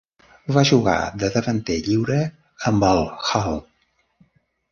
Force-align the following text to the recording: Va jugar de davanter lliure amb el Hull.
Va 0.53 0.61
jugar 0.69 0.95
de 1.23 1.29
davanter 1.35 1.75
lliure 1.89 2.17
amb 2.71 2.87
el 2.89 3.05
Hull. 3.21 3.65